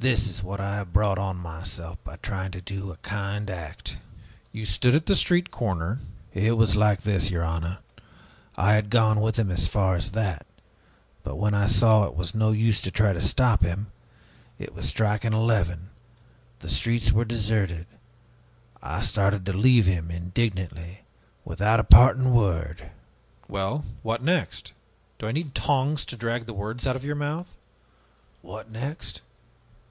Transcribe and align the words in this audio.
This 0.00 0.30
is 0.30 0.42
what 0.42 0.62
I 0.62 0.76
have 0.76 0.94
brought 0.94 1.18
on 1.18 1.36
myself 1.36 2.02
by 2.04 2.16
trying 2.22 2.52
to 2.52 2.62
do 2.62 2.90
a 2.90 2.96
kind 2.96 3.50
act!" 3.50 3.98
"You 4.50 4.64
stood 4.64 4.94
at 4.94 5.04
the 5.04 5.14
street 5.14 5.50
corner" 5.50 5.98
"It 6.32 6.52
was 6.56 6.74
like 6.74 7.02
this, 7.02 7.30
your 7.30 7.44
honor. 7.44 7.80
I 8.56 8.72
had 8.72 8.88
gone 8.88 9.20
with 9.20 9.38
him 9.38 9.50
as 9.50 9.66
far 9.66 9.96
as 9.96 10.12
that. 10.12 10.46
But 11.22 11.36
when 11.36 11.52
I 11.52 11.66
saw 11.66 12.00
that 12.00 12.06
it 12.12 12.16
was 12.16 12.34
no 12.34 12.50
use 12.50 12.80
to 12.80 12.90
try 12.90 13.12
to 13.12 13.20
stop 13.20 13.60
him 13.60 13.88
it 14.58 14.72
was 14.74 14.88
striking 14.88 15.34
eleven 15.34 15.90
the 16.60 16.70
streets 16.70 17.12
were 17.12 17.26
deserted 17.26 17.86
I 18.82 19.02
started 19.02 19.44
to 19.44 19.52
leave 19.52 19.84
him 19.84 20.10
indignantly, 20.10 21.02
without 21.44 21.78
a 21.78 21.84
parting 21.84 22.32
word" 22.32 22.90
"Well, 23.48 23.84
what 24.02 24.22
next? 24.22 24.72
Do 25.18 25.26
I 25.26 25.32
need 25.32 25.54
tongs 25.54 26.06
to 26.06 26.16
drag 26.16 26.46
the 26.46 26.54
words 26.54 26.86
out 26.86 26.96
of 26.96 27.04
your 27.04 27.16
mouth?" 27.16 27.54
"What 28.40 28.70
next? 28.70 29.20